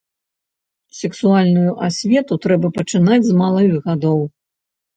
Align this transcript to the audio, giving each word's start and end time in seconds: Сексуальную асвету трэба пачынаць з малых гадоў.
Сексуальную 0.99 1.75
асвету 1.89 2.33
трэба 2.47 2.73
пачынаць 2.81 3.23
з 3.31 3.39
малых 3.45 3.71
гадоў. 3.87 4.19